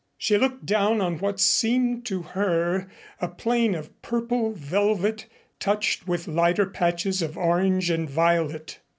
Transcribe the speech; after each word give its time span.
She 0.17 0.35
looked 0.35 0.65
down 0.65 0.99
on 0.99 1.19
what 1.19 1.39
seemed 1.39 2.07
to 2.07 2.23
her 2.23 2.87
a 3.19 3.27
plain 3.27 3.75
of 3.75 4.01
purple 4.01 4.51
velvet 4.51 5.27
touched 5.59 6.07
with 6.07 6.27
lighter 6.27 6.65
patches 6.65 7.21
of 7.21 7.37
orange 7.37 7.91
and 7.91 8.09
violet. 8.09 8.79